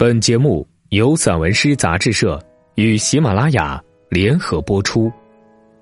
[0.00, 2.42] 本节目由散文诗杂志社
[2.76, 3.78] 与喜马拉雅
[4.08, 5.12] 联合播出，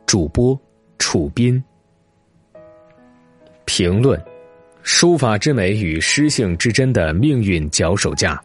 [0.06, 0.60] 主播
[0.98, 1.62] 楚斌。
[3.64, 4.20] 评论：
[4.82, 8.42] 书法之美与诗性之真的命运脚手架。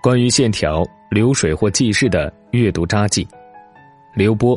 [0.00, 3.26] 关于线条、流水或记事的阅读札记。
[4.14, 4.56] 刘波。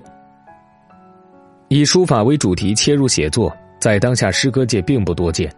[1.68, 5.52] 以书法为主题切入写作，在当下诗歌界并不多见。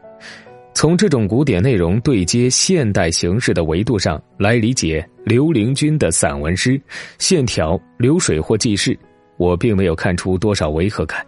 [0.76, 6.80] 从这种古典内容对接现代形式的维度上来理解刘伶君的散文诗，
[7.18, 8.96] 线条、流水或记事，
[9.38, 11.26] 我并没有看出多少违和感。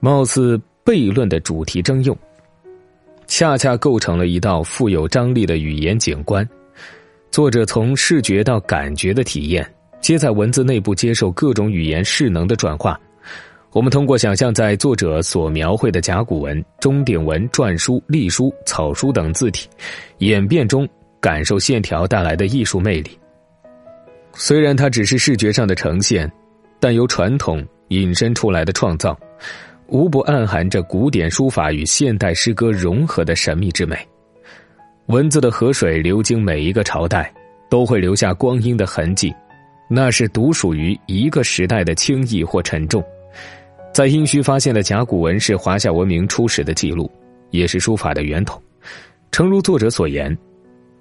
[0.00, 2.16] 貌似悖论的主题征用，
[3.26, 6.46] 恰恰构成了一道富有张力的语言景观。
[7.30, 9.66] 作者从视觉到感觉的体验，
[10.02, 13.00] 皆在文字内部接受各种语言势能的转化。
[13.76, 19.68] 我们通过想象，在作者所描绘的甲骨文、钟鼎文、篆书、隶书、草书等字体
[20.20, 20.88] 演变中，
[21.20, 23.10] 感受线条带来的艺术魅力。
[24.32, 26.32] 虽然它只是视觉上的呈现，
[26.80, 29.14] 但由传统引申出来的创造，
[29.88, 33.94] 无不暗含着古典书法与现代诗歌融合的神秘之美。
[35.08, 37.30] 文字的河水流经每一个朝代，
[37.68, 39.34] 都会留下光阴的痕迹，
[39.86, 43.04] 那是独属于一个时代的轻易或沉重。
[43.96, 47.10] 在殷墟发现的甲骨文是华夏文明初始的记录，
[47.48, 48.60] 也是书法的源头。
[49.32, 50.36] 诚如作者所言：“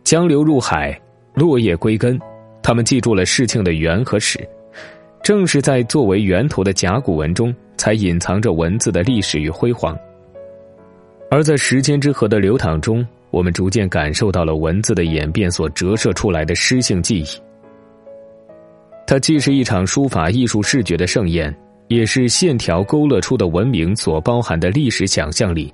[0.06, 0.98] 江流入海，
[1.34, 2.18] 落叶归根。”
[2.64, 4.40] 他们记住了事情的源和始。
[5.22, 9.94] 正是在作为源头的甲骨文中，才隐藏着文字的历史与辉煌。
[11.30, 17.26] 而在时间之河的流淌中，我们逐渐感受到了文字的演变所折射出来的诗性记忆。
[19.06, 21.54] 它既是一场书法艺术视觉的盛宴。
[21.88, 25.74] 也是线条勾勒出的文明所包含的历史想象力。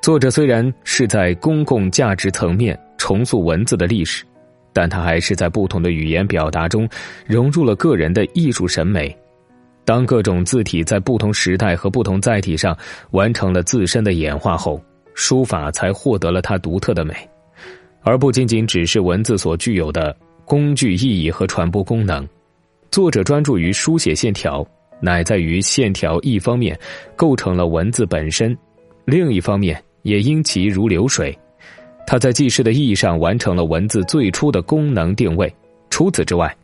[0.00, 4.24] 作者虽然是在公共价值层面重塑文字的历史，
[4.72, 6.88] 但他还是在不同的语言表达中
[7.26, 9.14] 融入了个人的艺术审美。
[9.84, 12.76] 当各种字体在不同时代和不同载体上
[13.10, 14.80] 完成了自身的演化后，
[15.14, 17.14] 书法才获得了它独特的美，
[18.02, 22.26] 而不仅仅只是文字所具有的工具意义和传播功能。
[22.90, 24.66] 作者专注于书写线条。
[25.00, 26.78] 乃在于线条，一方面
[27.16, 28.56] 构成了文字本身，
[29.04, 31.36] 另一方面也因其如流水，
[32.06, 35.52] 它在记事的意义上完成了文字最初的功能定位。
[35.90, 36.54] 除此之外，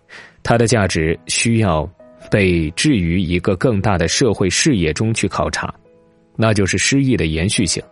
[0.42, 1.88] 它的价值需要
[2.30, 5.72] 被置于一个更大的社会视野中去考察，
[6.36, 7.82] 那就是诗意的延续性。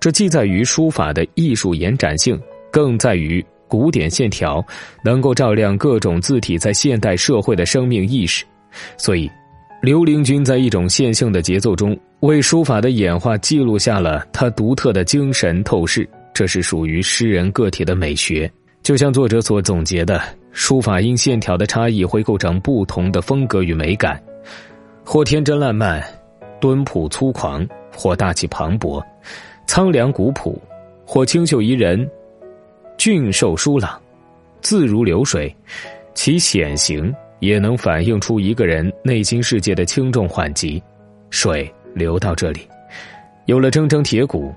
[0.00, 4.64] 这既在于书法的艺术延展性，更在于古典线条
[5.04, 8.44] 能够照亮各种字体在现代社会的生命意识，
[8.96, 9.30] 所以。
[9.82, 18.50] 刘伶君在一种线性的节奏中，为书法的演化记录下了他独特的精神透视，这是属于诗人个体的美学。
[18.82, 20.20] 就像作者所总结的，
[20.50, 24.20] 书法因线条的差异会构成不同的风格与美感，
[25.04, 26.02] 或天真烂漫、
[26.60, 29.02] 敦朴粗犷，或大气磅礴、
[29.66, 30.60] 苍凉古朴，
[31.04, 32.08] 或清秀宜人、
[32.96, 34.00] 俊瘦疏朗、
[34.62, 35.54] 自如流水，
[36.14, 37.14] 其显形。
[37.40, 40.82] 也能反映出一个人内心世界的轻重缓急。
[41.30, 42.60] 水流到这里，
[43.46, 44.54] 有了铮铮铁骨，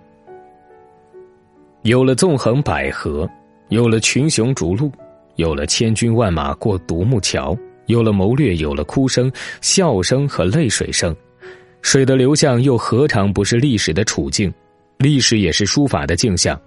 [1.82, 3.30] 有了纵横捭阖，
[3.70, 4.92] 有了群雄逐鹿，
[5.36, 7.58] 有了千军万马过独木桥，
[7.88, 9.32] 有了谋略，有了哭声、
[9.62, 11.16] 笑声和泪水声。
[11.82, 14.54] 水的流向又何尝不是历史的处境？
[14.98, 16.60] 历史也是书法的镜像，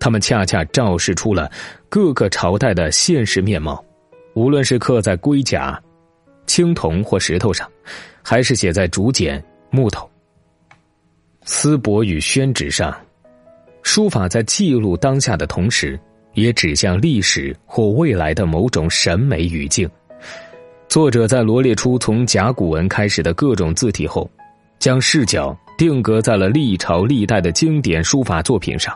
[0.00, 1.50] 它们恰恰昭示出了
[1.88, 3.84] 各个朝代的现实面貌。
[4.34, 5.80] 无论是刻在龟甲、
[6.46, 7.70] 青铜或石头上，
[8.22, 10.08] 还是写在竹简、木头、
[11.44, 12.94] 丝帛与宣纸上，
[13.82, 15.98] 书法在记录当下的同时，
[16.32, 19.88] 也指向历史或未来的某种审美语境。
[20.88, 24.28] 作者在罗列出从甲骨文开始的各种字体后，
[24.78, 28.92] 将视角定格在了历朝历代的经典书法作品上。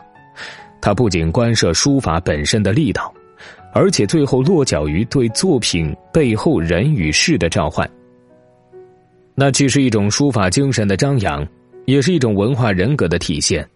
[0.81, 3.13] 他不仅关涉书法本身的力道。
[3.71, 7.89] 而且最后落脚于对作品背后人与事的召唤，
[9.35, 11.47] 那既是一种书法精神的张扬，
[11.85, 13.67] 也是一种文化人格的体现。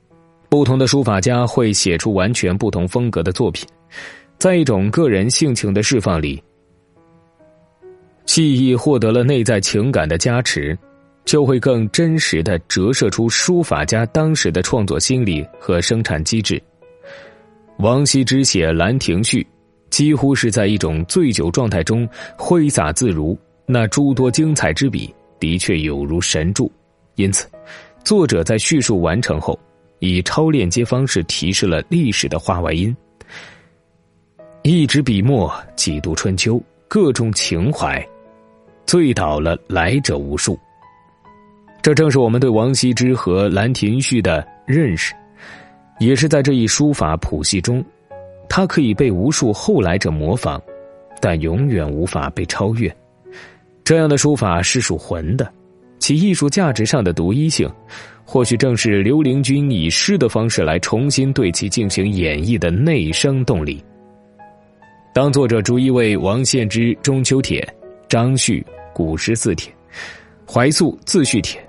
[0.49, 3.67] 不同的书法家会写出完全不同风格的作品，
[4.37, 6.41] 在一种个人性情的释放里，
[8.25, 10.77] 记忆获得了内在情感的加持，
[11.23, 16.61] 就会更真实的折射出书法家当时的创作心理和生产机制。
[17.77, 19.41] 王羲之写《兰亭序》。
[19.93, 23.37] 几乎是在一种醉酒状态中挥洒自如，
[23.67, 26.71] 那诸多精彩之笔的确有如神助。
[27.13, 27.47] 因此，
[28.03, 29.57] 作者在叙述完成后，
[29.99, 32.97] 以超链接方式提示了历史的话外音。
[34.63, 38.03] 一支笔墨，几度春秋，各种情怀，
[38.87, 40.57] 醉倒了来者无数。
[41.83, 45.13] 这正是我们对王羲之和兰亭序的认识，
[45.99, 47.85] 也是在这一书法谱系中，
[48.47, 50.61] 它可以被无数后来者模仿，
[51.19, 52.93] 但永远无法被超越。
[53.83, 55.51] 这样的书法是属魂的，
[55.99, 57.69] 其艺术价值上的独一性，
[58.23, 63.83] 或许正是刘伶君以诗的方式来重新对其进行演绎的内生动力。
[65.13, 67.59] 当作者逐一为王献之《中秋帖》、
[68.07, 68.61] 张旭
[68.93, 69.71] 《古诗四帖》、
[70.51, 71.61] 怀素《自序帖》、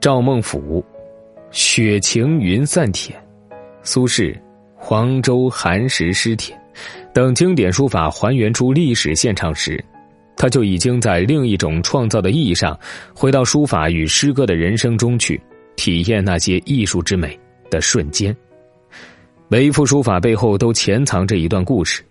[0.00, 0.80] 赵孟俯
[1.50, 3.16] 《雪晴云散帖》、
[3.82, 4.32] 苏轼
[4.84, 6.52] 《黄州寒食诗帖》
[7.14, 9.82] 等经典书法还原出历史现场时，
[10.36, 12.76] 他就已经在另一种创造的意义上，
[13.14, 15.40] 回到书法与诗歌的人生中去，
[15.76, 17.38] 体验那些艺术之美
[17.70, 18.36] 的瞬间。
[19.46, 22.02] 每一幅书法背后都潜藏着一段故事，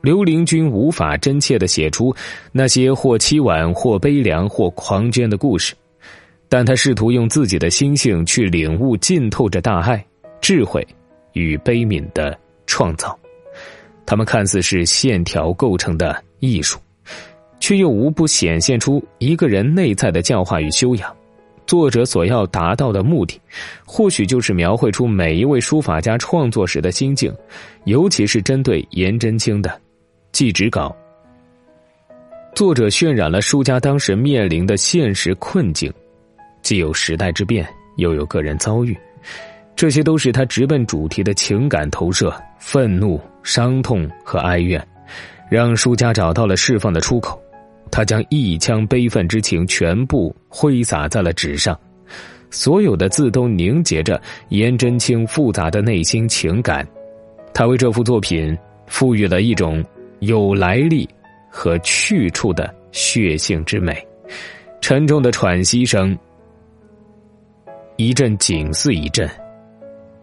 [0.00, 2.14] 刘伶君无法真切的写出
[2.52, 5.74] 那些或凄婉、或悲凉、或狂狷的故事，
[6.48, 10.02] 但他试图用自己的心性去领悟浸透着大爱、
[10.40, 10.86] 智慧
[11.32, 13.18] 与悲悯的创造。
[14.06, 16.78] 他们看似是线条构成的艺术，
[17.60, 21.14] 却又无不显现出一个人内在的教化与修养。
[21.66, 23.38] 作者所要达到的目的，
[23.84, 27.30] 或许就是描绘出每一位书法家创作时的心境，
[27.84, 29.68] 尤其是针对颜真卿的
[30.32, 30.96] 《祭侄稿》。
[32.54, 35.92] 作者渲染了书家当时面临的现实困境，
[36.62, 38.96] 既有时代之变，又有个人遭遇，
[39.78, 44.84] 这些都是他直奔主题的情感投射：愤怒、伤痛和哀怨，
[45.48, 47.40] 让书家找到了释放的出口。
[47.88, 51.78] 他将一腔悲愤之情全部挥洒在了纸上，
[52.50, 56.84] 所有的字都凝结着颜真卿复杂的内心情感。
[57.54, 58.58] 他为这幅作品
[58.88, 59.80] 赋予了一种
[60.18, 61.08] 有来历
[61.48, 63.96] 和去处的血性之美。
[64.80, 66.18] 沉重的喘息声，
[67.94, 69.30] 一阵紧似一阵。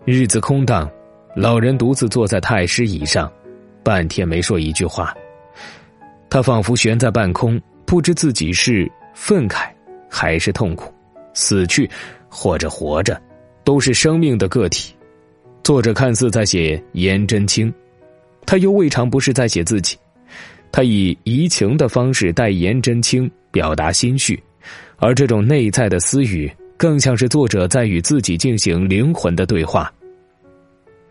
[0.07, 0.87] 日子空荡，
[1.35, 3.31] 老人独自坐在太师椅上，
[3.81, 5.11] 半天没说一句话。
[6.29, 9.67] 他仿佛悬在半空，不知自己是愤慨
[10.07, 10.93] 还是痛苦，
[11.33, 11.89] 死去
[12.29, 13.19] 或者活着，
[13.63, 14.93] 都是生命的个体。
[15.63, 17.73] 作者看似在写颜真卿，
[18.45, 19.97] 他又未尝不是在写自己。
[20.71, 24.39] 他以移情的方式代颜真卿表达心绪，
[24.97, 29.91] 而这种内在的私语，更像是作者在与自己进行灵魂的对话。《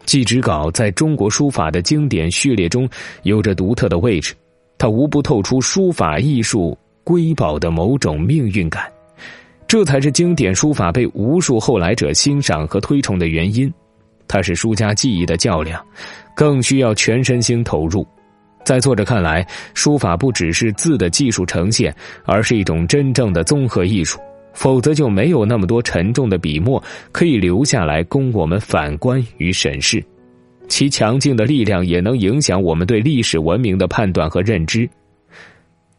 [0.05, 2.89] 祭侄稿》在中国书法的经典序列中
[3.23, 4.35] 有着独特的位置。
[4.77, 8.91] 它无不透出书法艺术瑰宝的某种命运感，
[9.67, 13.73] 这才是经典书法被无数后来者欣赏和推崇的原因。
[14.27, 15.85] 它是书家技艺的较量，
[16.35, 18.07] 更需要全身心投入。
[18.65, 24.19] 在作者看来，书法不只是字的技术呈现，而是一种真正的综合艺术。
[24.55, 30.03] 否则，就没有那么多沉重的笔墨可以留下来供我们反观与审视。
[30.67, 34.89] 其强劲的力量也能影响我们对历史文明的判断和认知。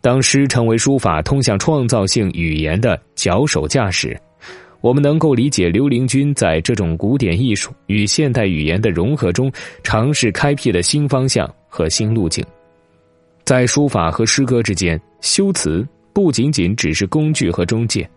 [0.02, 4.20] 当诗成为书法通向创造性语言的脚手架时，
[4.82, 9.52] 我们能够理解刘伶君在这种古典艺术与现代语言的融合中，
[9.84, 12.46] 尝试开辟的新方向和新路径。
[13.44, 18.08] 在书法和诗歌之间，修辞不仅仅只是工具和中介，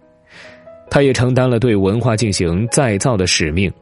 [0.91, 3.73] 他也承担了对文化进行再造的使命。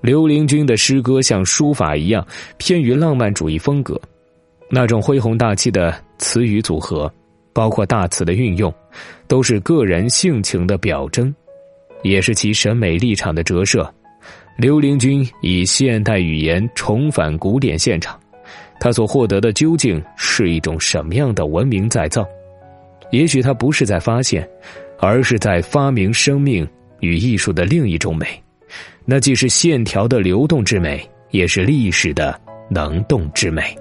[0.00, 2.24] 刘伶君的诗歌像书法一样
[2.56, 4.00] 偏于浪漫主义风格，
[4.70, 7.12] 那种恢宏大气的词语组合，
[7.52, 8.72] 包括大词的运用，
[9.26, 11.34] 都是个人性情的表征，
[12.02, 13.92] 也是其审美立场的折射。
[14.56, 18.18] 刘伶君以现代语言重返古典现场，
[18.80, 22.24] 他所获得的究竟是一种什么样的文明再造？
[23.10, 24.48] 也许他不是在发现，
[24.98, 26.68] 而是在发明生命
[27.00, 28.26] 与艺术的另一种美。
[29.04, 32.38] 那既是线条的流动之美，也是历史的
[32.68, 33.74] 能动之美。